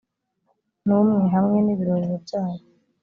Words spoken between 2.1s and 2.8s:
byayo